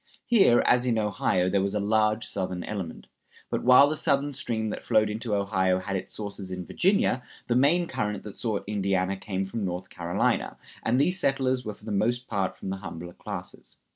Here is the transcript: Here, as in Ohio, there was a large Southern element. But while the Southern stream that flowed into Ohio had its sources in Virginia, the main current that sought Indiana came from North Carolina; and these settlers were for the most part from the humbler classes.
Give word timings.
Here, 0.25 0.63
as 0.65 0.87
in 0.87 0.97
Ohio, 0.97 1.47
there 1.47 1.61
was 1.61 1.75
a 1.75 1.79
large 1.79 2.25
Southern 2.25 2.63
element. 2.63 3.05
But 3.51 3.61
while 3.63 3.87
the 3.87 3.95
Southern 3.95 4.33
stream 4.33 4.71
that 4.71 4.83
flowed 4.83 5.11
into 5.11 5.35
Ohio 5.35 5.77
had 5.77 5.95
its 5.95 6.11
sources 6.11 6.49
in 6.49 6.65
Virginia, 6.65 7.21
the 7.45 7.55
main 7.55 7.85
current 7.87 8.23
that 8.23 8.35
sought 8.35 8.63
Indiana 8.65 9.15
came 9.15 9.45
from 9.45 9.63
North 9.63 9.91
Carolina; 9.91 10.57
and 10.81 10.99
these 10.99 11.19
settlers 11.19 11.63
were 11.63 11.75
for 11.75 11.85
the 11.85 11.91
most 11.91 12.25
part 12.27 12.57
from 12.57 12.71
the 12.71 12.77
humbler 12.77 13.13
classes. 13.13 13.77